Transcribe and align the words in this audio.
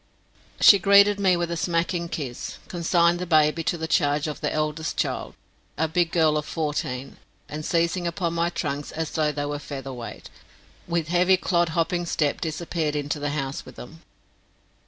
She 0.59 0.79
greeted 0.79 1.19
me 1.19 1.37
with 1.37 1.51
a 1.51 1.55
smacking 1.55 2.09
kiss, 2.09 2.57
consigned 2.67 3.19
the 3.19 3.27
baby 3.27 3.63
to 3.65 3.77
the 3.77 3.87
charge 3.87 4.25
of 4.25 4.41
the 4.41 4.51
eldest 4.51 4.97
child, 4.97 5.35
a 5.77 5.87
big 5.87 6.11
girl 6.11 6.37
of 6.37 6.45
fourteen, 6.47 7.17
and 7.47 7.63
seizing 7.63 8.07
upon 8.07 8.33
my 8.33 8.49
trunks 8.49 8.91
as 8.91 9.11
though 9.11 9.31
they 9.31 9.45
were 9.45 9.59
feather 9.59 9.93
weight, 9.93 10.31
with 10.87 11.09
heavy 11.09 11.37
clodhopping 11.37 12.07
step 12.07 12.41
disappeared 12.41 12.95
into 12.95 13.19
the 13.19 13.29
house 13.29 13.63
with 13.63 13.75
them. 13.75 14.01